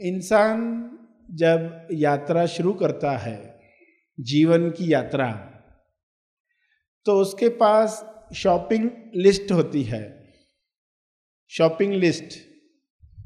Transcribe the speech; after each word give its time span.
इंसान 0.00 0.58
जब 1.30 1.88
यात्रा 1.92 2.46
शुरू 2.46 2.72
करता 2.72 3.16
है, 3.16 3.60
जीवन 4.20 4.70
की 4.70 4.92
यात्रा 4.92 5.30
तो 7.06 7.20
उसके 7.20 7.48
पास 7.48 8.04
शॉपिंग 8.36 8.90
लिस्ट 9.14 9.52
होती 9.52 9.82
है। 9.82 10.32
शॉपिंग 11.50 11.92
लिस्ट 11.92 12.34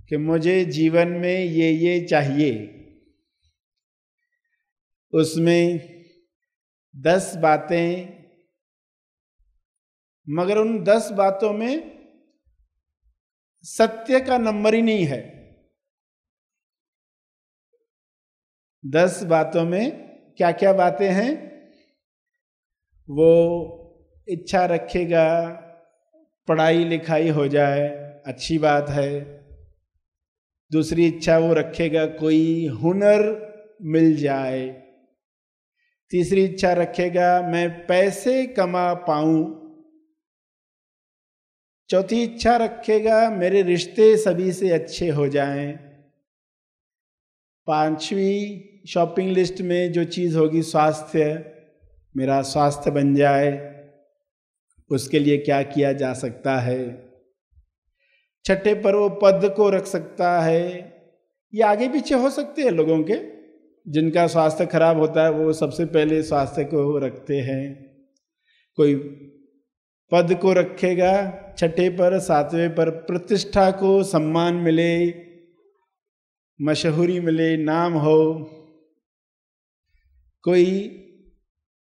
कि 0.09 0.17
मुझे 0.17 0.65
जीवन 0.65 1.09
में 1.09 1.45
ये 1.45 1.71
ये 1.71 2.01
चाहिए। 2.07 2.53
उसमें 5.13 5.81
दस 6.97 7.33
बातें, 7.37 8.23
मगर 10.29 10.59
उन 10.59 10.83
दस 10.85 11.11
बातों 11.11 11.53
में 11.53 11.75
सत्य 13.65 14.21
का 14.21 14.39
नंबर 14.39 14.75
ही 14.75 14.83
नहीं 14.83 15.05
है। 15.05 15.32
दस 18.87 19.23
बातों 19.23 19.65
में 19.65 19.91
क्या 20.37 20.53
क्या 20.53 20.73
बातें 20.73 21.11
हैं? 21.11 21.53
वो 23.11 23.79
इच्छा 24.29 24.65
रखेगा, 24.65 25.49
पढ़ाई 26.49 26.85
लिखाई 26.85 27.29
हो 27.29 27.49
जाए, 27.49 27.89
अच्छी 28.27 28.59
बात 28.59 28.89
है। 28.89 29.21
दूसरी 30.73 31.07
इच्छा 31.07 31.39
वो 31.39 31.55
रखेगा, 31.55 32.07
कोई 32.07 32.67
हुनर 32.67 33.53
मिल 33.83 34.17
जाए। 34.17 34.69
तीसरी 36.11 36.45
इच्छा 36.45 36.73
रखेगा, 36.73 37.43
मैं 37.43 37.87
पैसे 37.87 38.47
कमा 38.47 38.95
पाऊँ। 38.95 39.63
चौथी 41.89 42.23
इच्छा 42.23 42.57
रखेगा, 42.57 43.31
मेरे 43.31 43.63
रिश्ते 43.63 44.17
सभी 44.17 44.53
से 44.53 44.71
अच्छे 44.71 45.09
हो 45.09 45.29
जाएँ। 45.29 45.73
पांचवी 47.67 48.69
शॉपिंग 48.89 49.31
लिस्ट 49.31 49.61
में 49.61 49.93
जो 49.93 50.05
चीज़ 50.05 50.39
होगी, 50.39 50.63
स्वास्थ्य, 50.63 51.53
मेरा 52.17 52.43
स्वास्थ्य 52.43 52.91
बन 52.91 53.15
जाए, 53.15 53.73
उसके 54.91 55.19
लिए 55.19 55.39
क्या 55.39 55.63
किया 55.63 55.93
जा 55.93 56.13
सकता 56.13 56.57
है? 56.57 57.13
छठे 58.45 58.75
पर 58.75 58.95
वो 58.95 59.09
पद 59.09 59.55
को 59.57 59.71
रख 59.71 59.87
सकता 59.87 60.41
है, 60.41 60.93
ये 61.55 61.63
आगे 61.63 61.89
पीछे 61.89 62.15
हो 62.15 62.31
सकते 62.31 62.63
हैं 62.63 62.71
लोगों 62.71 63.03
के, 63.03 63.15
जिनका 63.91 64.27
स्वास्थ्य 64.27 64.67
खराब 64.67 64.99
होता 64.99 65.25
है, 65.25 65.31
वो 65.31 65.53
सबसे 65.53 65.85
पहले 65.85 66.23
स्वास्थ्य 66.23 66.65
को 66.65 66.99
रखते 66.99 67.41
हैं। 67.41 67.95
कोई 68.77 68.95
पद 70.13 70.39
को 70.43 70.53
रखेगा, 70.53 71.33
छठे 71.59 71.89
पर, 71.89 72.19
सातवें 72.19 72.75
पर 72.75 72.91
प्रतिष्ठा 72.91 73.71
को 73.71 74.03
सम्मान 74.03 74.55
मिले, 74.55 75.15
मशहूरी 76.63 77.21
मिले, 77.21 77.57
नाम 77.57 77.93
हो 77.93 78.49
कोई 80.45 80.99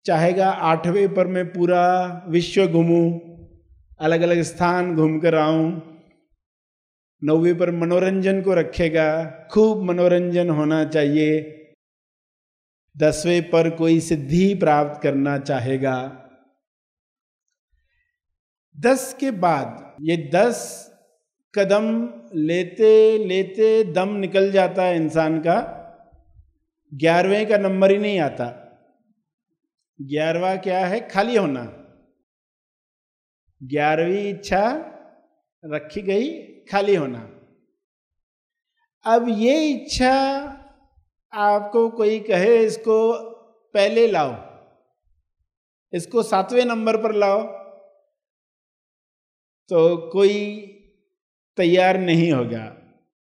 चाहेगा 0.04 0.50
आठवें 0.50 1.14
पर 1.14 1.26
मैं 1.26 1.52
पूरा 1.52 1.84
विश्व 2.28 2.66
घूमूं 2.66 3.18
अलग 4.00 4.20
अलग 4.20 4.40
स्थान 4.40 4.96
घूम 4.96 5.18
कर 5.18 5.34
आऊँ। 5.34 5.82
नौवीं 7.22 7.54
पर 7.54 7.70
मनोरंजन 7.70 8.42
को 8.42 8.54
रखेगा, 8.54 9.24
खूब 9.50 9.82
मनोरंजन 9.82 10.50
होना 10.50 10.84
चाहिए। 10.84 11.60
दसवें 12.96 13.50
पर 13.50 13.70
कोई 13.70 14.00
सिद्धि 14.00 14.54
प्राप्त 14.54 15.02
करना 15.02 15.38
चाहेगा। 15.38 15.96
दस 18.80 19.16
के 19.20 19.30
बाद 19.30 19.96
ये 20.00 20.30
दस 20.34 20.90
कदम 21.54 22.08
लेते 22.34 23.18
लेते 23.18 23.84
दम 23.84 24.08
निकल 24.08 24.52
जाता 24.52 24.82
है 24.82 24.96
इंसान 24.96 25.38
का। 25.38 25.80
ग्यारहवें 26.94 27.48
का 27.48 27.56
नंबर 27.58 27.90
ही 27.90 27.98
नहीं 27.98 28.20
आता। 28.20 28.46
ग्यारहवा 30.02 30.56
क्या 30.56 30.86
है? 30.86 31.08
खाली 31.08 31.36
होना। 31.36 31.62
ग्यारहवीं 33.62 34.24
इच्छा 34.30 34.64
रखी 35.64 36.02
गई, 36.02 36.30
खाली 36.70 36.94
होना। 36.94 37.20
अब 39.04 39.26
ये 39.28 39.68
इच्छा 39.68 40.14
आपको 41.32 41.88
कोई 41.90 42.20
कहे, 42.20 42.64
इसको 42.64 43.12
पहले 43.74 44.06
लाओ। 44.06 44.34
इसको 45.92 46.22
सातवें 46.22 46.64
नंबर 46.64 46.96
पर 46.96 47.14
लाओ। 47.14 47.42
तो 49.68 49.96
कोई 49.96 50.60
तैयार 51.56 51.98
नहीं 51.98 52.32
होगा, 52.32 52.76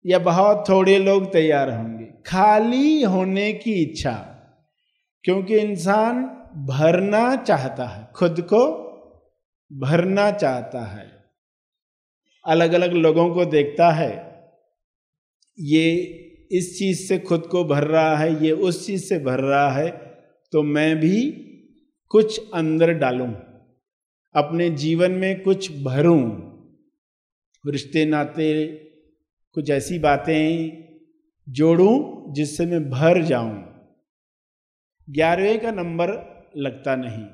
या 0.06 0.20
बहुत 0.20 0.66
थोड़े 0.70 0.98
लोग 1.00 1.32
तैयार 1.34 1.70
होंगे। 1.70 1.99
खाली 2.26 3.02
होने 3.04 3.52
की 3.54 3.74
इच्छा, 3.84 4.14
क्योंकि 5.24 5.58
इंसान 5.58 6.24
भरना 6.68 7.36
चाहता 7.38 7.86
है, 7.86 8.08
खुद 8.16 8.42
को 8.44 8.62
भरना 9.72 10.30
चाहता 10.32 10.86
है। 10.86 11.08
अलग 12.46 12.74
अलग 12.74 12.94
लोगों 12.96 13.30
को 13.34 13.46
देखता 13.46 13.90
है, 13.92 14.12
ये 15.58 15.92
इस 16.52 16.78
चीज़ 16.80 17.08
से 17.08 17.18
खुद 17.20 17.48
को 17.48 17.64
भर 17.64 17.84
रहा 17.84 18.16
है, 18.18 18.44
ये 18.46 18.52
उस 18.52 18.86
चीज़ 18.86 19.04
से 19.06 19.20
भर 19.20 19.40
रहा 19.40 19.72
है 19.72 19.90
तो 20.54 20.62
मैं 20.64 20.96
भी 21.00 21.22
कुछ 22.12 22.40
अंदर 22.54 22.92
डालूं, 22.94 23.32
अपने 24.36 24.70
जीवन 24.70 25.12
में 25.12 25.42
कुछ 25.42 25.72
भरूं। 25.84 26.22
रिश्ते 27.64 28.06
नाते 28.06 28.68
कुछ 29.56 29.70
ऐसी 29.70 30.00
बातें 30.00 30.89
जोड़ूं, 31.50 32.34
जिससे 32.34 32.66
मैं 32.66 32.90
भर 32.90 33.22
जाऊँ। 33.22 33.86
ग्यारहवें 35.10 35.60
का 35.60 35.72
नंबर 35.72 36.10
लगता 36.58 36.96
नहीं। 36.96 37.26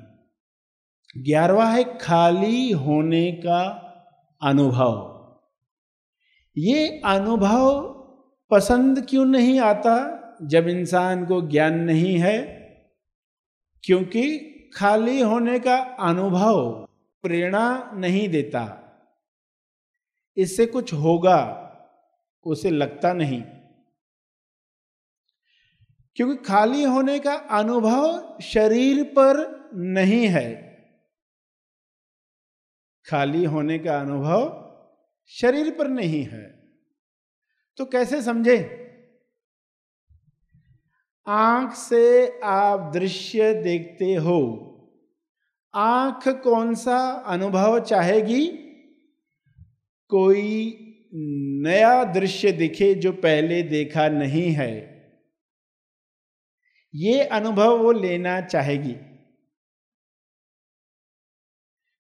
ग्यारहवा 1.24 1.70
है 1.70 1.98
खाली 1.98 2.70
होने 2.70 3.32
का 3.32 3.62
अनुभव। 4.42 5.16
ये 6.58 7.02
अनुभव 7.04 7.82
पसंद 8.50 9.06
क्यों 9.10 9.24
नहीं 9.24 9.60
आता, 9.60 10.22
जब 10.42 10.68
इंसान 10.68 11.26
को 11.26 11.42
ज्ञान 11.42 11.74
नहीं 11.74 12.18
है? 12.18 12.42
क्योंकि 13.84 14.38
खाली 14.76 15.20
होने 15.20 15.58
का 15.58 15.76
अनुभव 15.78 16.88
प्रेरणा 17.22 17.90
नहीं 17.94 18.28
देता। 18.28 18.82
इससे 20.36 20.66
कुछ 20.66 20.92
होगा, 20.92 21.62
उसे 22.44 22.70
लगता 22.70 23.12
नहीं। 23.12 23.42
क्योंकि 26.16 26.44
खाली 26.44 26.82
होने 26.82 27.18
का 27.18 27.34
अनुभव 27.34 28.38
शरीर 28.42 29.04
पर 29.04 29.56
नहीं 29.74 30.26
है। 30.26 30.76
खाली 33.10 33.44
होने 33.44 33.78
का 33.78 34.00
अनुभव 34.00 34.62
शरीर 35.26 35.70
पर 35.70 35.88
नहीं 35.88 36.24
है। 36.24 36.68
तो 37.76 37.84
कैसे 37.84 38.22
समझे? 38.22 38.82
आँख 41.26 41.74
से 41.74 42.38
आप 42.40 42.90
दृश्य 42.94 43.54
देखते 43.54 44.14
हो। 44.14 44.62
आँख 45.74 46.28
कौन 46.28 46.74
सा 46.74 47.10
अनुभव 47.10 47.80
चाहेगी? 47.80 48.46
कोई 50.08 50.78
नया 51.62 52.04
दृश्य 52.04 52.52
दिखे 52.52 52.94
जो 52.94 53.12
पहले 53.12 53.62
देखा 53.62 54.08
नहीं 54.08 54.50
है। 54.52 54.95
ये 56.96 57.24
अनुभव 57.24 57.78
वो 57.78 57.92
लेना 57.92 58.40
चाहेगी। 58.40 58.92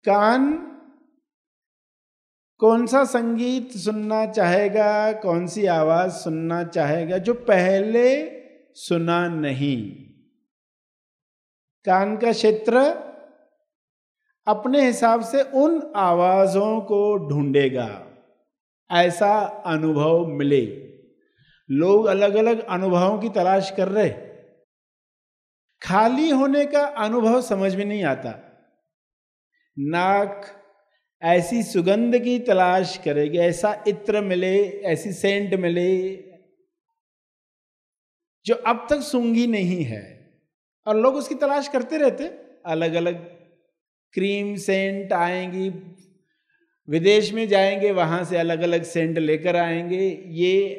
कान, 0.04 0.52
कौन 2.58 2.86
सा 2.86 3.04
संगीत 3.04 3.72
सुनना 3.72 4.26
चाहेगा, 4.26 5.12
कौन 5.12 5.46
सी 5.46 5.66
आवाज़ 5.66 6.12
सुनना 6.12 6.64
चाहेगा, 6.64 7.18
जो 7.18 7.34
पहले 7.34 8.30
सुना 8.74 9.28
नहीं। 9.28 9.90
कान 11.84 12.16
का 12.16 12.32
क्षेत्र, 12.32 12.76
अपने 14.46 14.86
हिसाब 14.86 15.22
से 15.22 15.42
उन 15.42 15.92
आवाजों 15.96 16.80
को 16.80 17.28
ढूंढेगा। 17.28 18.06
ऐसा 18.90 19.38
अनुभव 19.66 20.26
मिले। 20.26 20.66
लोग 21.70 22.06
अलग 22.06 22.34
अलग 22.34 22.66
अनुभवों 22.66 23.18
की 23.18 23.28
तलाश 23.28 23.70
कर 23.70 23.88
रहे। 23.88 24.27
खाली 25.82 26.30
होने 26.30 26.66
का 26.66 26.84
अनुभव 26.84 27.42
समझ 27.42 27.74
में 27.74 27.84
नहीं 27.84 28.04
आता। 28.04 28.44
नाक 29.78 30.54
ऐसी 31.22 31.62
सुगंध 31.62 32.18
की 32.18 32.38
तलाश 32.38 33.00
करेगी, 33.04 33.38
ऐसा 33.38 33.84
इत्र 33.88 34.20
मिले, 34.20 34.68
ऐसी 34.68 35.12
सेंट 35.12 35.54
मिले, 35.54 36.16
जो 38.46 38.54
अब 38.54 38.86
तक 38.90 39.00
सूँगी 39.00 39.46
नहीं 39.46 39.84
है। 39.84 40.30
और 40.86 40.96
लोग 40.96 41.14
उसकी 41.14 41.34
तलाश 41.34 41.68
करते 41.68 41.98
रहते 41.98 42.24
अलग 42.66 42.94
अलग 42.94 43.14
क्रीम 44.12 44.56
सेंट 44.56 45.12
आएँगी, 45.12 45.68
विदेश 46.88 47.32
में 47.32 47.48
जाएँगे, 47.48 47.90
वहाँ 47.90 48.24
से 48.24 48.36
अलग 48.36 48.60
अलग 48.60 48.82
सेंट 48.82 49.18
लेकर 49.18 49.56
आएँगे, 49.56 50.24
ये 50.26 50.74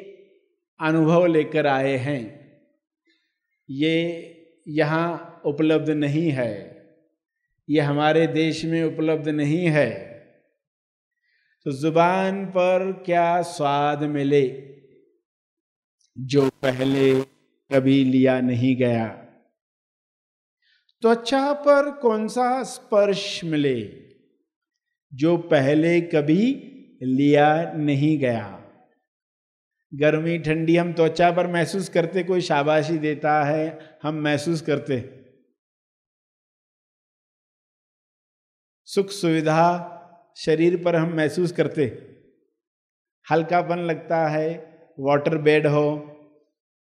अनुभव 0.80 1.26
लेकर 1.26 1.66
आए 1.66 1.96
हैं। 1.96 2.50
ये 3.70 4.36
यहाँ 4.68 5.42
उपलब्ध 5.44 5.90
नहीं 5.90 6.30
है। 6.30 6.80
ये 7.70 7.80
हमारे 7.80 8.26
देश 8.26 8.64
में 8.64 8.84
उपलब्ध 8.84 9.28
नहीं 9.28 9.66
है। 9.66 10.10
तो 11.64 11.70
ज़ुबान 11.70 12.46
पर 12.46 13.02
क्या 13.06 13.42
स्वाद 13.42 14.02
मिले? 14.02 14.70
जो 16.18 16.48
पहले 16.48 17.20
कभी 17.72 18.04
लिया 18.04 18.40
नहीं 18.40 18.76
गया। 18.76 19.06
त्वचा 21.02 21.52
पर 21.52 21.90
कौन 21.90 22.28
सा 22.28 22.62
स्पर्श 22.62 23.44
मिले? 23.44 24.10
जो 25.14 25.36
पहले 25.36 26.00
कभी 26.00 26.66
लिया 27.02 27.72
नहीं 27.72 28.18
गया। 28.18 28.59
गर्मी 29.92 30.38
ठंडी, 30.38 30.76
हम 30.76 30.92
त्वचा 30.92 31.30
पर 31.32 31.46
महसूस 31.46 31.88
करते, 31.88 32.22
कोई 32.22 32.40
शाबाशी 32.40 32.98
देता 32.98 33.42
है, 33.44 33.98
हम 34.02 34.20
महसूस 34.22 34.62
करते। 34.62 34.98
सुख 38.88 39.10
सुविधा 39.10 39.66
शरीर 40.36 40.82
पर 40.84 40.96
हम 40.96 41.14
महसूस 41.16 41.52
करते। 41.52 41.84
हल्कापन 43.26 43.78
लगता 43.80 44.26
है, 44.28 44.48
वाटर 44.98 45.36
बेड 45.38 45.66
हो 45.66 46.06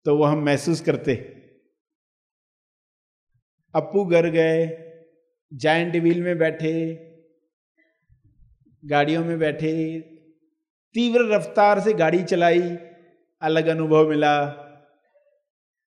तो 0.05 0.17
वो 0.17 0.23
हम 0.23 0.43
महसूस 0.45 0.81
करते। 0.81 1.15
अप्पू 3.73 4.05
घर 4.05 4.29
गए 4.29 4.61
जाइंट 5.51 5.95
व्हील 5.95 6.21
में 6.23 6.37
बैठे, 6.37 6.73
गाड़ियों 8.83 9.23
में 9.25 9.37
बैठे 9.39 9.71
तीव्र 10.93 11.35
रफ्तार 11.35 11.79
से 11.79 11.93
गाड़ी 11.93 12.23
चलाई, 12.23 12.77
अलग 13.41 13.67
अनुभव 13.67 14.09
मिला। 14.09 14.43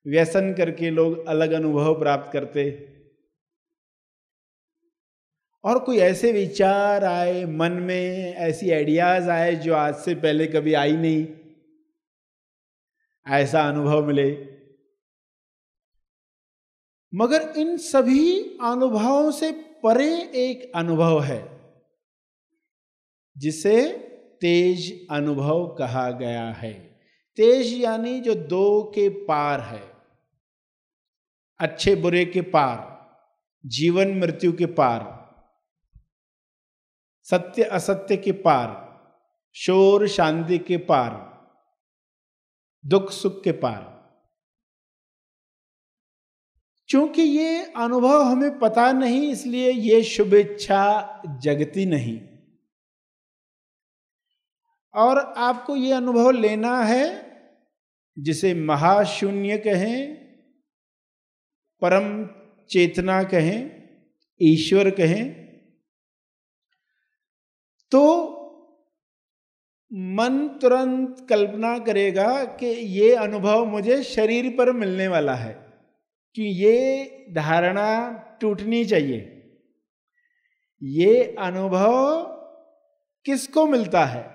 व्यसन 0.07 0.55
करके 0.55 0.91
लोग 0.91 1.27
अलग 1.27 1.51
अनुभव 1.51 1.99
प्राप्त 1.99 2.33
करते। 2.33 2.91
और 5.65 5.79
कोई 5.79 5.99
ऐसे 5.99 6.33
विचार 6.33 7.05
आए 7.05 7.45
मन 7.45 7.73
में, 7.73 8.35
ऐसी 8.35 8.71
आइडियाज़ 8.71 9.31
आए 9.31 9.55
जो 9.55 9.75
आज 9.75 9.95
से 9.95 10.15
पहले 10.15 10.47
कभी 10.47 10.75
आई 10.75 10.97
नहीं? 10.97 11.27
ऐसा 13.29 13.69
अनुभव 13.69 14.07
मिले। 14.07 14.55
मगर 17.15 17.55
इन 17.57 17.77
सभी 17.77 18.41
अनुभवों 18.43 19.31
से 19.31 19.53
परे 19.53 20.15
एक 20.21 20.73
अनुभव 20.75 21.21
है 21.21 21.61
जिसे 23.39 24.04
तेज 24.45 25.07
अनुभव 25.11 25.77
कहा 25.79 26.11
गया 26.11 26.51
है। 26.51 26.73
तेज 27.37 27.81
यानी 27.81 28.21
जो 28.21 28.35
दो 28.35 28.83
के 28.83 29.09
पार 29.09 29.61
है। 29.61 29.95
अच्छे 31.61 31.97
बुरे 31.97 32.25
के 32.25 32.41
पार, 32.41 33.07
जीवन 33.67 34.19
मृत्यु 34.19 34.53
के 34.53 34.67
पार, 34.67 35.15
सत्य 37.23 37.63
असत्य 37.63 38.17
के 38.17 38.33
पार, 38.33 38.85
शोर 39.53 40.09
शांति 40.09 40.59
के 40.59 40.77
पार, 40.77 41.13
दुख 42.87 43.11
सुख 43.11 43.43
के 43.43 43.53
पार। 43.53 44.13
क्योंकि 46.89 47.23
ये 47.23 47.73
अनुभव 47.77 48.23
हमें 48.23 48.59
पता 48.59 48.93
नहीं, 48.93 49.33
इसलिए 49.33 49.71
ये 49.71 50.03
शुभेच्छा 50.03 51.23
जगती 51.43 51.87
नहीं। 51.87 52.34
और 54.95 55.19
आपको 55.19 55.77
ये 55.77 55.93
अनुभव 55.93 56.31
लेना 56.31 56.83
है, 56.83 57.07
जिसे 58.17 58.55
महाशून्य 58.55 59.57
कहें, 59.59 60.15
परम 61.83 62.27
चेतना 62.71 63.23
कहें, 63.23 63.71
ईश्वर 64.41 64.91
कहें 64.91 65.33
तो 67.93 68.01
मन 69.93 70.49
तुरंत 70.63 71.27
कल्पना 71.29 71.79
करेगा 71.79 72.45
कि 72.45 72.67
ये 72.67 73.15
अनुभव 73.15 73.65
मुझे 73.65 74.03
शरीर 74.03 74.49
पर 74.59 74.73
मिलने 74.73 75.09
वाला 75.09 75.35
है, 75.35 75.53
कि 76.37 76.43
ये 76.43 77.27
धारणा 77.33 77.89
टूटनी 78.41 78.85
चाहिए। 78.85 79.19
ये 80.83 81.23
अनुभव 81.39 82.23
किसको 83.27 83.67
मिलता 83.67 84.05
है? 84.05 84.34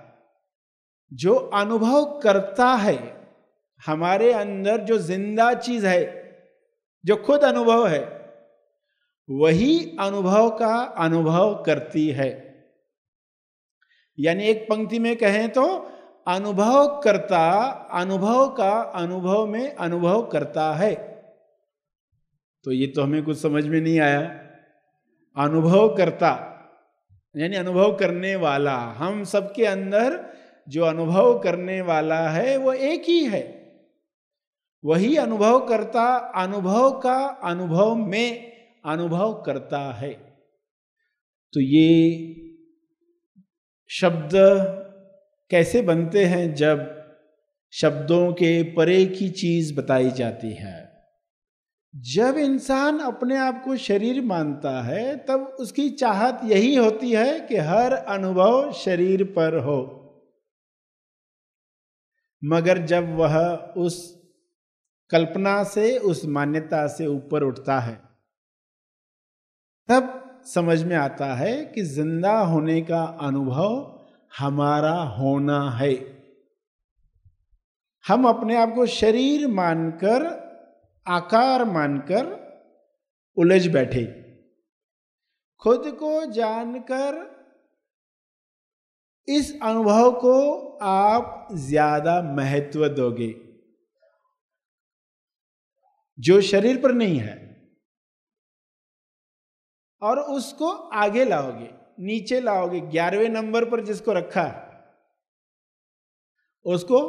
जो 1.11 1.35
अनुभव 1.35 2.19
करता 2.19 2.73
है, 2.75 2.97
हमारे 3.81 4.31
अंदर 4.33 4.81
जो 4.81 4.97
ज़िंदा 4.97 5.53
चीज़ 5.53 5.85
है, 5.87 6.01
जो 7.05 7.15
खुद 7.15 7.43
अनुभव 7.43 7.87
है, 7.87 8.01
वही 9.29 9.97
अनुभव 9.99 10.49
का 10.49 10.75
अनुभव 10.97 11.63
करती 11.65 12.07
है। 12.09 12.29
यानी 14.17 14.43
एक 14.43 14.65
पंक्ति 14.69 14.99
में 14.99 15.15
कहें 15.15 15.49
तो 15.49 15.65
अनुभव 16.27 16.99
करता, 17.03 17.41
अनुभव 17.91 18.49
का 18.49 18.71
अनुभव 18.95 19.45
में 19.47 19.75
अनुभव 19.75 20.21
करता 20.25 20.71
है। 20.73 20.93
तो 22.65 22.71
ये 22.71 22.87
तो 22.87 23.01
हमें 23.01 23.23
कुछ 23.23 23.37
समझ 23.41 23.65
में 23.65 23.79
नहीं 23.81 23.99
आया। 23.99 24.19
अनुभव 25.37 25.95
करता, 25.95 26.31
यानी 27.35 27.55
अनुभव 27.55 27.95
करने 27.97 28.35
वाला, 28.35 28.75
हम 28.75 29.23
सबके 29.23 29.65
अंदर 29.65 30.17
जो 30.69 30.85
अनुभव 30.85 31.39
करने 31.39 31.81
वाला 31.81 32.29
है, 32.29 32.57
वो 32.57 32.73
एक 32.73 33.03
ही 33.03 33.25
है। 33.25 33.59
वही 34.85 35.15
अनुभव 35.15 35.67
करता, 35.67 36.15
अनुभव 36.17 36.99
का 36.99 37.25
अनुभव 37.43 37.95
में 37.95 38.51
अनुभव 38.85 39.43
करता 39.45 39.79
है। 39.79 40.13
तो 41.53 41.59
ये 41.59 42.09
शब्द 43.89 44.31
कैसे 45.49 45.81
बनते 45.81 46.25
हैं 46.25 46.55
जब 46.55 47.05
शब्दों 47.71 48.33
के 48.33 48.63
परे 48.63 49.05
की 49.05 49.29
चीज़ 49.29 49.75
बताई 49.75 50.11
जाती 50.11 50.53
है? 50.53 50.89
जब 51.95 52.37
इंसान 52.37 52.99
अपने 52.99 53.37
आप 53.37 53.63
को 53.65 53.77
शरीर 53.77 54.21
मानता 54.21 54.81
है, 54.81 55.17
तब 55.17 55.57
उसकी 55.59 55.89
चाहत 55.89 56.41
यही 56.43 56.75
होती 56.75 57.11
है 57.11 57.39
कि 57.39 57.57
हर 57.57 57.93
अनुभव 57.93 58.71
शरीर 58.71 59.23
पर 59.23 59.57
हो। 59.57 59.95
मगर 62.43 62.77
जब 62.85 63.15
वह 63.15 63.37
उस 63.77 63.97
कल्पना 65.09 65.63
से, 65.63 65.97
उस 65.97 66.25
मान्यता 66.25 66.87
से 66.87 67.05
ऊपर 67.05 67.43
उठता 67.43 67.79
है, 67.79 67.95
तब 69.89 70.41
समझ 70.45 70.83
में 70.83 70.95
आता 70.95 71.33
है 71.35 71.65
कि 71.65 71.81
ज़िंदा 71.81 72.37
होने 72.39 72.81
का 72.81 73.03
अनुभव 73.21 73.99
हमारा 74.39 74.93
होना 75.17 75.69
है। 75.71 75.93
हम 78.05 78.27
अपने 78.27 78.55
आप 78.57 78.73
को 78.75 78.85
शरीर 78.85 79.47
मानकर, 79.47 80.25
आकार 81.07 81.63
मानकर 81.65 82.37
उलझ 83.37 83.67
बैठे। 83.67 84.05
खुद 85.61 85.91
को 85.99 86.25
जानकर 86.25 87.17
इस 89.27 89.51
अनुभव 89.61 90.11
को 90.11 90.35
आप 90.83 91.47
ज़्यादा 91.53 92.21
महत्व 92.35 92.87
दोगे। 92.89 93.33
जो 96.17 96.39
शरीर 96.43 96.81
पर 96.81 96.91
नहीं 96.93 97.17
है, 97.19 97.35
और 100.01 100.19
उसको 100.19 100.69
आगे 100.69 101.25
लाओगे, 101.25 101.69
नीचे 101.99 102.39
लाओगे, 102.41 102.79
ग्यारहवें 102.81 103.29
नंबर 103.29 103.69
पर 103.69 103.83
जिसको 103.85 104.13
रखा, 104.13 104.47
उसको 106.65 106.99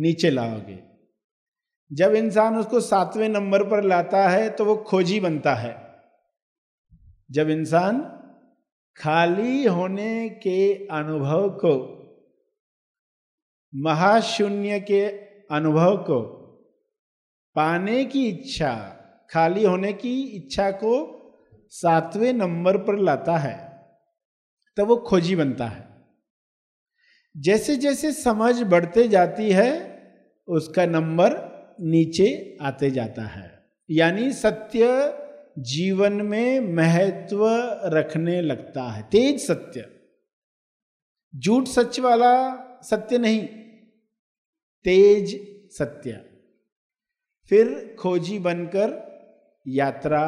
नीचे 0.00 0.30
लाओगे। 0.30 0.78
जब 1.90 2.14
इंसान 2.14 2.56
उसको 2.56 2.80
सातवें 2.82 3.28
नंबर 3.28 3.62
पर 3.64 3.82
लाता 3.84 4.28
है 4.28 4.48
तो 4.50 4.64
वो 4.64 4.76
खोजी 4.84 5.18
बनता 5.20 5.54
है। 5.54 5.74
जब 7.30 7.50
इंसान 7.50 8.00
खाली 9.00 9.64
होने 9.64 10.28
के 10.28 10.86
अनुभव 10.86 11.48
को, 11.48 11.74
महाशून्य 13.72 14.80
के 14.80 15.04
अनुभव 15.50 15.96
को, 15.96 16.20
पाने 17.56 18.04
की 18.04 18.26
इच्छा, 18.28 18.72
खाली 19.30 19.64
होने 19.64 19.92
की 19.92 20.20
इच्छा 20.36 20.70
को 20.70 20.94
सातवें 21.72 22.32
नंबर 22.32 22.76
पर 22.78 22.98
लाता 22.98 23.36
है 23.36 23.56
तो 24.76 24.84
वो 24.86 24.96
खोजी 24.96 25.36
बनता 25.36 25.66
है। 25.66 25.84
जैसे 27.34 27.76
जैसे 27.76 28.12
समझ 28.12 28.62
बढ़ते 28.62 29.06
जाती 29.08 29.50
है, 29.50 29.70
उसका 30.48 30.86
नंबर 30.86 31.34
नीचे 31.80 32.56
आते 32.62 32.90
जाता 32.90 33.22
है। 33.22 33.48
यानी 33.90 34.32
सत्य 34.32 34.88
जीवन 35.58 36.12
में 36.12 36.60
महत्व 36.60 37.48
रखने 37.84 38.40
लगता 38.40 38.82
है। 38.82 39.02
तेज 39.02 39.40
सत्य। 39.40 39.90
झूठ 41.36 41.64
सच 41.64 42.00
वाला 42.00 42.56
सत्य 42.82 43.18
नहीं। 43.18 43.46
तेज 44.84 45.40
सत्य। 45.78 46.24
फिर 47.48 47.96
खोजी 47.98 48.38
बनकर 48.38 49.06
यात्रा 49.66 50.22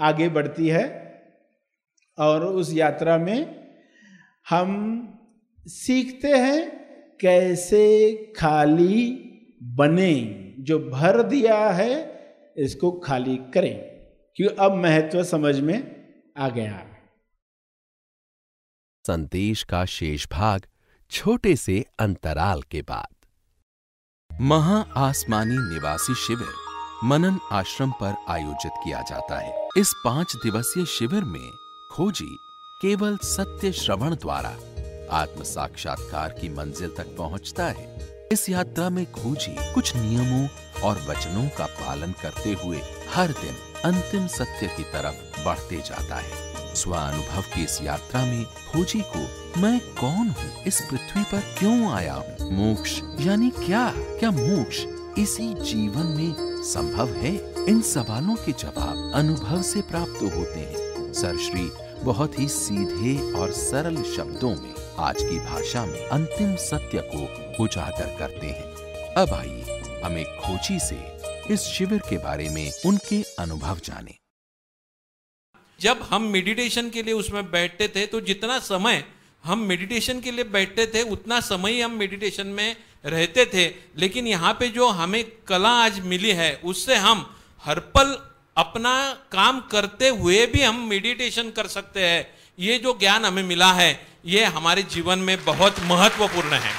आगे 0.00 0.28
बढ़ती 0.28 0.68
है 0.68 1.14
और 2.18 2.44
उस 2.44 2.74
यात्रा 2.74 3.18
में 3.18 3.70
हम 4.48 5.08
सीखते 5.66 6.28
हैं 6.28 6.84
कैसे 7.20 8.14
खाली 8.36 9.30
बने। 9.62 10.40
जो 10.58 10.78
भर 10.78 11.22
दिया 11.22 11.70
है, 11.70 12.20
इसको 12.56 12.92
खाली 12.92 13.36
करें। 13.36 13.93
क्यों 14.36 14.48
अब 14.58 14.72
महत्व 14.72 15.24
समझ 15.24 15.60
में 15.60 16.04
आ 16.36 16.48
गया? 16.48 16.86
संदेश 19.06 19.62
का 19.62 19.84
शेष 19.84 20.26
भाग 20.32 20.66
छोटे 21.10 21.56
से 21.56 21.84
अंतराल 21.98 22.62
के 22.62 22.82
बाद। 22.82 23.14
महा 24.40 24.80
आसमानी 24.96 25.54
निवासी 25.54 26.14
शिविर 26.14 26.48
मनन 27.04 27.38
आश्रम 27.52 27.90
पर 27.90 28.14
आयोजित 28.28 28.72
किया 28.84 29.02
जाता 29.02 29.38
है। 29.38 29.68
इस 29.76 29.92
पाँच 30.04 30.36
दिवसीय 30.36 30.86
शिविर 30.86 31.24
में 31.24 31.50
खोजी 31.92 32.36
केवल 32.82 33.16
सत्य 33.16 33.72
श्रवण 33.72 34.14
द्वारा 34.14 34.50
आत्म 35.16 35.42
साक्षात्कार 35.42 36.28
की 36.32 36.48
मंजिल 36.48 36.94
तक 36.96 37.16
पहुँचता 37.18 37.66
है। 37.66 37.86
इस 38.32 38.48
यात्रा 38.48 38.90
में 38.90 39.12
खोजी 39.12 39.74
कुछ 39.74 39.96
नियमों 39.96 40.48
और 40.82 40.96
वचनों 41.08 41.48
का 41.48 41.66
पालन 41.66 42.12
करते 42.12 42.52
हुए 42.52 42.80
हर 43.08 43.32
दिन 43.32 43.73
अंतिम 43.84 44.26
सत्य 44.26 44.66
की 44.66 44.82
तरफ़ 44.82 45.44
बढ़ते 45.44 45.76
जाता 45.76 46.16
है। 46.16 46.54
स्व 46.74 46.92
अनुभव 46.92 47.42
की 47.42 47.64
इस 47.64 47.82
यात्रा 47.82 48.24
में 48.24 48.44
खोजी 48.44 49.00
को 49.16 49.44
मैं 49.60 49.80
कौन 49.80 50.28
हूँ? 50.28 50.64
इस 50.66 50.80
पृथ्वी 50.80 51.22
पर 51.22 51.40
क्यों 51.58 51.92
आया 51.92 52.14
हूँ? 52.14 52.52
मोक्ष, 52.52 53.00
यानी 53.20 53.50
क्या? 53.50 53.92
क्या 53.96 54.30
मोक्ष 54.30 54.84
इसी 55.18 55.54
जीवन 55.54 56.06
में 56.06 56.62
संभव 56.62 57.08
है? 57.08 57.54
इन 57.68 57.82
सवालों 57.82 58.34
के 58.34 58.52
जवाब 58.52 59.12
अनुभव 59.14 59.62
से 59.62 59.82
प्राप्त 59.82 60.22
होते 60.22 60.60
हैं। 60.60 61.12
सर 61.12 61.36
श्री, 61.36 61.72
बहुत 62.04 62.38
ही 62.38 62.48
सीधे 62.48 63.32
और 63.32 63.52
सरल 63.52 64.02
शब्दों 64.02 64.50
में 64.50 64.74
आज 64.98 65.16
की 65.18 65.38
भाषा 65.38 65.86
में 65.86 66.06
अंतिम 66.06 66.56
सत्य 66.56 67.10
को 67.14 67.64
उजागर 67.64 68.16
करते 68.18 68.46
हैं। 68.46 68.74
अब 69.14 69.34
आइए, 69.34 69.82
हम 70.04 70.18
एक 70.18 70.40
खोजी 70.44 70.78
से 70.78 71.13
इस 71.50 71.60
शिविर 71.68 71.98
के 72.00 72.16
बारे 72.18 72.48
में 72.48 72.72
उनके 72.86 73.22
अनुभव 73.38 73.78
जाने। 73.84 74.14
जब 75.80 76.02
हम 76.02 76.22
मेडिटेशन 76.22 76.88
के 76.90 77.02
लिए 77.02 77.14
उसमें 77.14 77.50
बैठते 77.50 77.88
थे 77.88 78.06
तो 78.06 78.20
जितना 78.20 78.58
समय 78.58 79.04
हम 79.44 79.58
मेडिटेशन 79.60 80.20
के 80.20 80.30
लिए 80.30 80.44
बैठते 80.44 80.86
थे 80.86 81.02
उतना 81.10 81.40
समय 81.40 81.72
ही 81.72 81.80
हम 81.80 81.92
मेडिटेशन 81.92 82.46
में 82.48 82.76
रहते 83.06 83.44
थे। 83.46 83.66
लेकिन 83.98 84.26
यहाँ 84.26 84.52
पे 84.60 84.68
जो 84.68 84.88
हमें 84.90 85.24
कला 85.48 85.70
आज 85.82 86.00
मिली 86.02 86.30
है 86.32 86.54
उससे 86.64 86.96
हम 86.96 87.26
हर 87.64 87.80
पल 87.96 88.16
अपना 88.56 88.96
काम 89.32 89.60
करते 89.70 90.08
हुए 90.08 90.44
भी 90.46 90.62
हम 90.62 90.84
मेडिटेशन 90.88 91.50
कर 91.50 91.66
सकते 91.68 92.06
हैं। 92.06 92.26
ये 92.58 92.78
जो 92.78 92.98
ज्ञान 92.98 93.24
हमें 93.24 93.42
मिला 93.42 93.72
है 93.72 93.90
ये 94.26 94.44
हमारे 94.46 94.82
जीवन 94.90 95.18
में 95.20 95.36
बहुत 95.44 95.80
महत्वपूर्ण 95.82 96.52
है। 96.56 96.72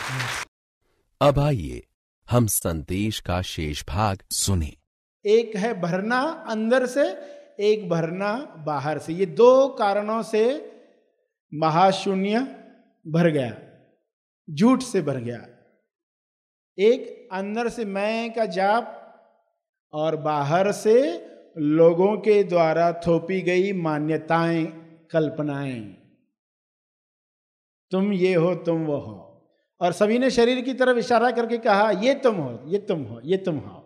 अब 1.22 1.40
आइए 1.40 1.84
हम 2.30 2.46
संदेश 2.48 3.20
का 3.20 3.42
शेष 3.42 3.84
भाग 3.88 4.24
सुने। 4.32 4.72
एक 5.26 5.56
है 5.56 5.82
भरना 5.82 6.20
अंदर 6.50 6.86
से, 6.86 7.04
एक 7.60 7.90
भरना 7.90 8.34
बाहर 8.66 9.00
से। 9.00 9.14
ये 9.14 9.26
दो 9.26 9.68
कारणों 9.68 10.24
से 10.24 10.44
महाशून्य 11.54 12.40
भर 13.08 13.30
गया, 13.30 13.54
झूठ 14.48 14.82
से 14.82 15.02
भर 15.02 15.18
गया। 15.18 15.46
एक, 16.78 17.30
अंदर 17.32 17.70
से 17.70 17.86
मैं 17.86 18.34
का 18.34 18.46
जाप 18.46 18.88
और 19.94 20.16
बाहर 20.16 20.72
से 20.72 20.98
लोगों 21.58 22.18
के 22.18 22.44
द्वारा 22.44 22.92
थोपी 22.94 23.42
गई 23.42 23.72
मान्यताएँ, 23.74 24.66
कल्पनाएँ। 25.12 25.82
तुम 27.92 28.12
ये 28.14 28.34
हो, 28.34 28.56
तुम 28.56 28.86
वो 28.86 28.98
हो। 28.98 29.25
और 29.82 29.92
सभी 29.92 30.20
ने 30.20 30.30
शरीर 30.30 30.62
की 30.62 30.74
तरफ़ 30.74 30.98
इशारा 30.98 31.32
करके 31.32 31.58
कहा, 31.58 31.92
ये 31.92 32.16
तुम 32.16 32.36
हो, 32.36 32.64
ये 32.66 32.78
तुम 32.78 33.04
हो, 33.04 33.22
ये 33.24 33.38
तुम 33.38 33.58
हो। 33.58 33.82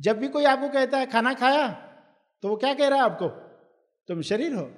जब 0.00 0.18
भी 0.18 0.28
कोई 0.28 0.44
आपको 0.44 0.68
कहता 0.68 0.98
है, 0.98 1.06
खाना 1.06 1.34
खाया? 1.34 1.68
तो 2.42 2.48
वो 2.48 2.56
क्या 2.56 2.74
कह 2.74 2.88
रहा 2.88 2.98
है 2.98 3.04
आपको? 3.04 3.28
तुम 4.08 4.22
शरीर 4.22 4.52
हो। 4.52 4.74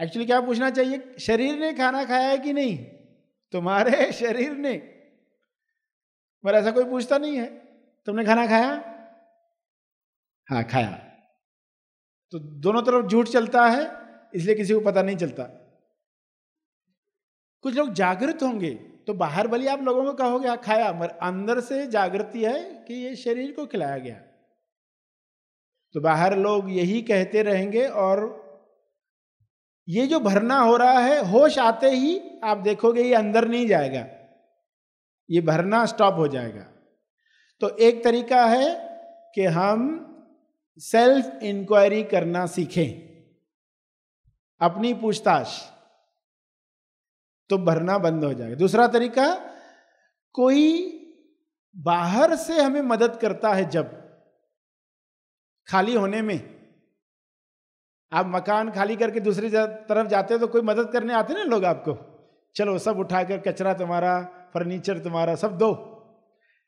एक्चुअली 0.00 0.26
क्या 0.26 0.40
पूछना 0.40 0.70
चाहिए? 0.70 1.14
शरीर 1.20 1.58
ने 1.58 1.72
खाना 1.72 2.04
खाया 2.04 2.28
है 2.28 2.38
कि 2.38 2.52
नहीं? 2.52 2.84
तुम्हारे 3.52 4.12
शरीर 4.20 4.52
ने। 4.52 4.76
पर 6.44 6.54
ऐसा 6.54 6.70
कोई 6.70 6.84
पूछता 6.84 7.18
नहीं 7.18 7.36
है। 7.36 7.46
तुमने 8.06 8.24
खाना 8.24 8.46
खाया? 8.46 8.74
हाँ 10.50 10.64
खाया। 10.64 10.90
तो 12.30 12.38
दोनों 12.38 12.82
तरफ़ 12.82 13.06
झूठ 13.06 13.28
चलता 13.28 13.66
है, 13.66 13.90
इसलिए 14.34 14.54
किसी 14.54 14.74
को 14.74 14.80
पता 14.80 15.02
नहीं 15.02 15.16
चलता। 15.16 15.59
कुछ 17.64 17.74
लोग 17.74 17.92
जागृत 17.92 18.42
होंगे 18.42 18.70
तो 19.06 19.14
बाहर 19.14 19.48
भले 19.48 19.68
आप 19.68 19.82
लोगों 19.82 20.04
को 20.04 20.12
कहोगे 20.12 20.48
हाँ 20.48 20.56
खाया। 20.56 20.92
मगर 20.92 21.08
अंदर 21.08 21.60
से 21.60 21.86
जागृति 21.86 22.44
है 22.44 22.84
कि 22.88 22.94
ये 22.94 23.16
शरीर 23.16 23.52
को 23.52 23.66
खिलाया 23.66 23.98
गया। 23.98 24.14
तो 25.94 26.00
बाहर 26.00 26.36
लोग 26.38 26.70
यही 26.70 27.02
कहते 27.02 27.42
रहेंगे 27.42 27.86
और 27.86 28.20
ये 29.88 30.06
जो 30.06 30.20
भरना 30.20 30.58
हो 30.58 30.76
रहा 30.76 30.98
है, 30.98 31.30
होश 31.30 31.58
आते 31.58 31.90
ही 31.90 32.20
आप 32.44 32.58
देखोगे 32.58 33.02
ये 33.02 33.14
अंदर 33.14 33.48
नहीं 33.48 33.66
जाएगा। 33.66 34.06
ये 35.30 35.40
भरना 35.40 35.86
स्टॉप 35.86 36.14
हो 36.14 36.28
जाएगा। 36.28 36.62
तो 37.60 37.68
एक 37.76 38.04
तरीका 38.04 38.44
है 38.46 38.68
कि 39.34 39.44
हम 39.44 39.80
सेल्फ 40.78 41.42
इंक्वायरी 41.42 42.02
करना 42.04 42.46
सीखें। 42.46 42.88
अपनी 44.60 44.94
पूछताछ। 44.94 45.48
तो 47.50 47.58
भरना 47.58 47.98
बंद 47.98 48.24
हो 48.24 48.32
जाएगा। 48.34 48.54
दूसरा 48.56 48.86
तरीका, 48.88 49.34
कोई 50.34 50.62
बाहर 51.76 52.34
से 52.36 52.60
हमें 52.60 52.80
मदद 52.82 53.16
करता 53.16 53.52
है 53.52 53.68
जब, 53.70 53.92
खाली 55.68 55.94
होने 55.94 56.22
में। 56.22 56.38
आप 58.12 58.26
मकान 58.28 58.70
खाली 58.70 58.96
करके 58.96 59.20
दूसरी 59.20 59.50
तरफ़ 59.50 60.06
जाते 60.08 60.34
हो 60.34 60.40
तो 60.40 60.46
कोई 60.46 60.62
मदद 60.62 60.90
करने 60.92 61.14
आते 61.14 61.34
ना 61.34 61.42
लोग 61.44 61.64
आपको? 61.64 61.94
चलो, 62.56 62.78
सब 62.78 62.98
उठाकर 62.98 63.38
कचरा 63.40 63.74
तुम्हारा, 63.74 64.20
फर्नीचर 64.54 64.98
तुम्हारा, 64.98 65.34
सब 65.34 65.56
दो, 65.58 65.70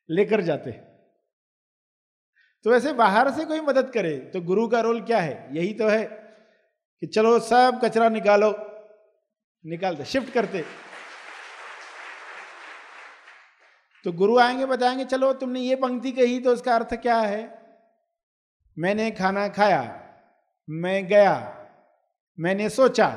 लेकर 0.09 0.41
जाते 0.41 0.71
तो 2.65 2.71
वैसे 2.71 2.93
बाहर 2.93 3.31
से 3.31 3.45
कोई 3.45 3.61
मदद 3.61 3.91
करे 3.91 4.17
तो 4.33 4.41
गुरु 4.41 4.67
का 4.69 4.81
रोल 4.81 5.01
क्या 5.01 5.21
है? 5.21 5.49
यही 5.57 5.73
तो 5.75 5.89
है 5.89 6.05
कि 7.03 7.07
चलो, 7.07 7.39
सब 7.41 7.81
कचरा 7.85 8.09
निकालो। 8.09 8.53
निकालते 9.65 10.05
शिफ्ट 10.05 10.33
करते। 10.33 10.65
तो 14.05 14.13
गुरु 14.13 14.39
आएँगे, 14.39 14.67
बताएँगे, 14.67 15.05
चलो, 15.05 15.33
तुमने 15.33 15.61
ये 15.61 15.75
पंक्ति 15.77 16.13
कही 16.13 16.39
तो 16.41 16.51
उसका 16.51 16.75
अर्थ 16.75 16.95
क्या 16.95 17.17
है? 17.17 17.63
मैंने 18.79 19.11
खाना 19.11 19.49
खाया, 19.49 19.83
मैं 20.71 21.07
गया, 21.07 21.59
मैंने 22.39 22.69
सोचा, 22.69 23.09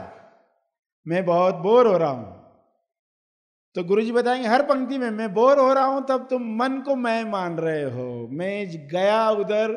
मैं 1.08 1.26
बहुत 1.26 1.56
बोर 1.56 1.88
हो 1.88 1.98
रहा 1.98 2.10
हूँ। 2.10 2.34
तो 3.76 3.84
गुरुजी 3.84 4.12
बताएँगे, 4.12 4.48
हर 4.48 4.64
पंक्ति 4.64 4.98
में, 4.98 5.10
मैं 5.10 5.34
बोर 5.34 5.60
हो 5.60 5.74
रहा 5.74 5.86
हूँ, 5.86 6.06
तब 6.10 6.28
तुम 6.30 6.56
मन 6.56 6.82
को 6.82 6.96
मैं 6.96 7.24
मान 7.24 7.58
रहे 7.58 7.84
हो। 7.84 8.28
मैं 8.32 8.88
गया 8.88 9.30
उधर 9.30 9.74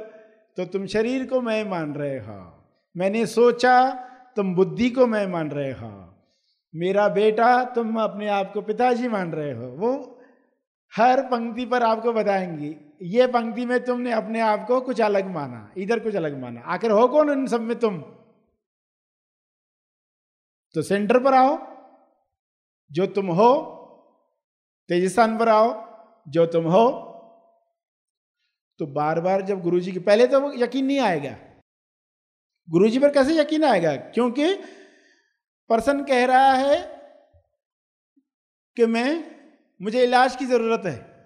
तो 0.57 0.65
तुम 0.65 0.87
शरीर 0.87 1.27
को 1.27 1.41
मैं 1.41 1.65
मान 1.65 1.95
रहे 1.95 2.19
हो। 2.19 2.67
मैंने 2.97 3.27
सोचा, 3.27 3.91
तुम 4.37 4.55
बुद्धि 4.55 4.91
को 4.91 5.07
मैं 5.07 5.27
मान 5.27 5.51
रहे 5.51 5.73
हो। 5.73 6.18
मेरा 6.75 7.09
बेटा, 7.09 7.65
तुम 7.65 8.01
अपने 8.01 8.29
आप 8.29 8.53
को 8.53 8.63
पिताजी 8.63 9.09
मान 9.09 9.33
रहे 9.33 9.53
हो। 9.53 9.69
वो 9.69 9.91
हर 10.93 11.23
पंक्ति 11.23 11.65
पर 11.67 11.83
आपको 11.83 12.13
बताएँगी, 12.13 12.77
ये 13.03 13.27
पंक्ति 13.27 13.65
में 13.67 13.85
तुमने 13.85 14.13
अपने 14.13 14.41
आप 14.41 14.67
को 14.69 14.81
कुछ 14.81 15.01
अलग 15.01 15.27
माना, 15.27 15.73
इधर 15.77 16.01
कुछ 16.01 16.15
अलग 16.17 16.39
माना। 16.39 16.61
आखिर 16.67 16.91
हो 16.91 17.09
कौन 17.09 17.31
इन 17.31 17.47
सब 17.47 17.61
में 17.61 17.79
तुम? 17.79 17.99
तो 20.75 20.83
सेंटर 20.83 21.19
पर 21.19 21.35
आओ, 21.35 21.59
जो 22.91 23.07
तुम 23.07 23.27
हो 23.27 23.51
तेजस्थान 24.89 25.39
पर 25.39 25.49
आओ, 25.49 25.69
जो 26.29 26.47
तुम 26.47 26.65
हो 26.65 27.05
तो 28.81 28.87
बार 28.87 29.21
बार 29.21 29.43
जब 29.43 29.63
गुरुजी 29.63 29.93
के, 29.93 29.99
पहले 29.99 30.27
तो 30.27 30.53
यकीन 30.55 30.87
नहीं 30.87 30.99
आएगा। 31.01 31.37
गुरुजी 32.69 32.99
पर 32.99 33.13
कैसे 33.13 33.39
यकीन 33.41 33.65
आएगा? 33.65 33.95
क्योंकि 33.97 34.55
पर्सन 35.69 36.05
कह 36.05 36.27
रहा 36.27 36.53
है 36.53 36.83
कि 38.77 38.87
मैं, 38.87 39.31
मुझे 39.83 40.03
इलाज 40.03 40.37
की 40.37 40.45
ज़रूरत 40.45 40.83
है। 40.87 41.19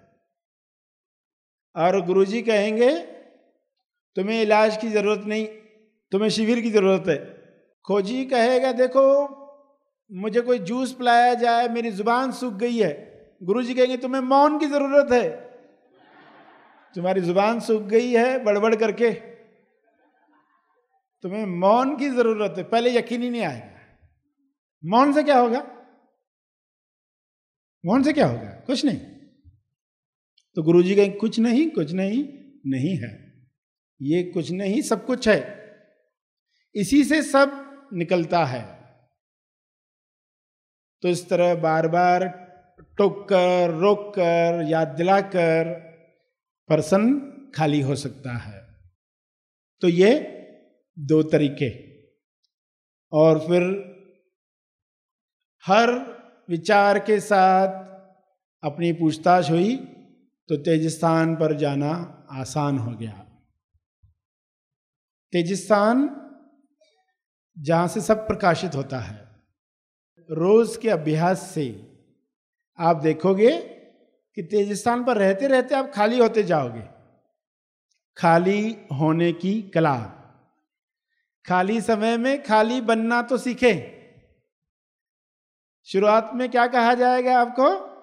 और 1.75 2.05
गुरुजी 2.05 2.41
कहेंगे, 2.41 2.99
तुम्हें 4.15 4.41
इलाज 4.41 4.77
की 4.77 4.89
ज़रूरत 4.89 5.23
नहीं, 5.25 5.47
तुम्हें 6.11 6.29
शिविर 6.29 6.61
की 6.61 6.71
ज़रूरत 6.71 7.03
है। 7.07 7.17
खोजी 7.85 8.25
कहेगा, 8.25 8.71
देखो, 8.71 9.05
मुझे 10.11 10.41
कोई 10.41 10.59
जूस 10.59 10.93
पिलाया 10.93 11.33
जाए, 11.33 11.67
मेरी 11.67 11.91
ज़ुबान 11.91 12.31
सूख 12.31 12.53
गई 12.53 12.77
है। 12.77 12.93
गुरु 13.43 13.63
जी 13.63 13.73
कहेंगे, 13.73 13.97
तुम्हें 13.97 14.21
मौन 14.21 14.59
की 14.59 14.65
ज़रूरत 14.65 15.11
है। 15.11 15.29
तुम्हारी 16.95 17.21
ज़ुबान 17.21 17.59
सूख 17.59 17.81
गई 17.81 18.11
है, 18.11 18.43
बड़बड़ 18.43 18.75
करके। 18.75 19.11
तुम्हें 21.23 21.45
मौन 21.45 21.97
की 21.97 22.09
ज़रूरत 22.09 22.55
है। 22.57 22.63
पहले 22.63 22.97
यकीन 22.97 23.21
ही 23.21 23.29
नहीं 23.29 23.41
आएगा। 23.41 23.72
मौन 24.85 25.13
से 25.13 25.23
क्या 25.23 25.39
होगा? 25.39 25.59
मौन 27.85 28.03
से 28.03 28.13
क्या 28.13 28.27
होगा? 28.27 28.49
कुछ 28.49 28.85
नहीं। 28.85 28.97
तो 30.55 30.63
गुरु 30.63 30.83
जी 30.83 30.95
कहें, 30.95 31.17
कुछ 31.17 31.39
नहीं 31.39 31.69
कुछ 31.69 31.91
नहीं 31.91 32.23
नहीं 32.65 32.97
है। 32.97 33.33
ये 34.01 34.23
कुछ 34.23 34.51
नहीं, 34.51 34.81
सब 34.81 35.05
कुछ 35.05 35.27
है। 35.27 35.63
इसी 36.75 37.03
से 37.03 37.23
सब 37.23 37.79
निकलता 37.93 38.45
है। 38.45 38.83
तो 41.01 41.07
इस 41.07 41.29
तरह 41.29 41.55
बार 41.55 41.87
बार 41.87 42.43
टोक 42.97 43.29
कर, 43.29 43.69
रोक 43.69 44.13
कर, 44.19 44.65
याद 44.69 44.87
दिलाकर 44.87 45.79
पर्सन 46.69 47.19
खाली 47.55 47.81
हो 47.81 47.95
सकता 47.95 48.37
है। 48.37 48.79
तो 49.81 49.87
ये 49.87 50.13
दो 50.99 51.23
तरीके। 51.23 51.93
और 53.11 53.39
फिर 53.39 53.92
हर 55.67 55.91
विचार 56.49 56.99
के 56.99 57.19
साथ 57.19 57.67
अपनी 58.63 58.93
पूछताछ 58.93 59.51
हुई 59.51 59.75
तो 60.49 60.57
तेजिस्तान 60.57 61.35
पर 61.35 61.57
जाना 61.57 61.91
आसान 62.31 62.77
हो 62.77 62.91
गया। 62.91 63.25
तेजिस्तान 65.31 66.21
जहाँ 67.59 67.87
से 67.87 68.01
सब 68.01 68.27
प्रकाशित 68.27 68.75
होता 68.75 68.99
है। 68.99 69.31
रोज 70.31 70.77
के 70.77 70.89
अभ्यास 70.89 71.41
से 71.41 71.95
आप 72.79 72.95
देखोगे 72.95 73.57
कि 74.35 74.43
तेजिस्तान 74.43 75.03
पर 75.03 75.17
रहते 75.17 75.47
रहते 75.47 75.75
आप 75.75 75.91
खाली 75.95 76.19
होते 76.19 76.43
जाओगे। 76.43 76.83
खाली 78.17 78.77
होने 78.93 79.33
की 79.33 79.61
कला। 79.61 79.97
खाली 81.45 81.81
समय 81.81 82.17
में 82.17 82.43
खाली 82.43 82.81
बनना 82.81 83.21
तो 83.21 83.37
सीखे। 83.37 84.02
शुरुआत 85.85 86.31
में 86.33 86.51
क्या 86.51 86.67
कहा 86.67 86.93
जाएगा 86.93 87.39
आपको? 87.39 87.93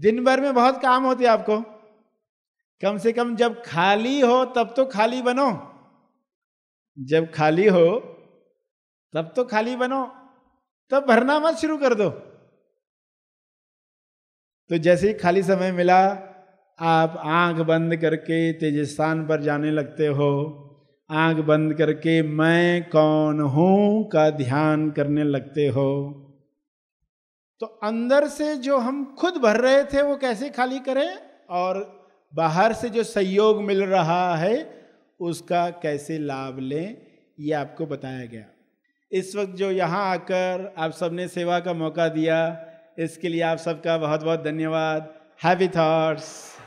दिन 0.00 0.24
भर 0.24 0.40
में 0.40 0.54
बहुत 0.54 0.82
काम 0.82 1.04
होते 1.04 1.24
आपको। 1.24 1.60
कम 2.82 2.98
से 2.98 3.12
कम 3.12 3.36
जब 3.36 3.62
खाली 3.66 4.20
हो, 4.20 4.44
तब 4.44 4.74
तो 4.76 4.84
खाली 4.84 5.22
बनो। 5.22 5.72
जब 6.98 7.32
खाली 7.32 7.68
हो, 7.68 7.98
तब 9.14 9.32
तो 9.36 9.44
खाली 9.44 9.76
बनो। 9.76 10.12
तब 10.90 11.06
भरना 11.08 11.40
मत 11.40 11.54
शुरू 11.54 11.76
कर 11.78 11.94
दो। 11.94 12.10
तो 14.68 14.78
जैसे 14.78 15.08
ही 15.08 15.14
खाली 15.14 15.42
समय 15.42 15.72
मिला, 15.72 16.28
आप 16.80 17.22
आँख 17.24 17.56
बंद 17.56 17.96
करके 17.96 18.52
तेजस्थान 18.52 19.26
पर 19.26 19.40
जाने 19.40 19.70
लगते 19.70 20.06
हो। 20.06 20.58
आँख 21.10 21.36
बंद 21.36 21.74
करके 21.74 22.22
मैं 22.22 22.90
कौन 22.90 23.40
हूँ 23.40 24.08
का 24.08 24.30
ध्यान 24.30 24.90
करने 24.90 25.24
लगते 25.24 25.66
हो। 25.66 26.18
तो 27.62 27.66
अंदर 27.66 28.28
से 28.28 28.56
जो 28.56 28.78
हम 28.78 29.16
खुद 29.18 29.36
भर 29.36 29.56
रहे 29.60 29.84
थे, 29.84 30.02
वो 30.02 30.16
कैसे 30.16 30.50
खाली 30.50 30.78
करें? 30.78 31.18
और 31.50 32.02
बाहर 32.34 32.72
से 32.72 32.88
जो 32.90 33.02
सहयोग 33.02 33.62
मिल 33.62 33.82
रहा 33.82 34.36
है, 34.36 34.84
उसका 35.20 35.70
कैसे 35.70 36.18
लाभ 36.18 36.58
लें? 36.58 36.96
ये 37.40 37.52
आपको 37.52 37.86
बताया 37.86 38.24
गया। 38.26 38.44
इस 39.12 39.36
वक्त 39.36 39.52
जो 39.52 39.70
यहाँ 39.70 40.10
आकर 40.10 40.74
आप 40.78 40.90
सबने 40.90 41.28
सेवा 41.28 41.60
का 41.60 41.72
मौका 41.72 42.08
दिया, 42.08 42.66
इसके 42.98 43.28
लिए 43.28 43.42
आप 43.42 43.58
सबका 43.58 43.98
बहुत 43.98 44.22
बहुत 44.22 44.44
धन्यवाद। 44.44 45.14
Happy 45.44 45.68
thoughts 45.68 46.58